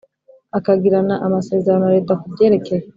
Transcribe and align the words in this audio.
akagirana 0.57 1.15
amasezerano 1.25 1.83
na 1.87 1.93
Leta 1.95 2.13
ku 2.19 2.25
byerekeye 2.33 2.83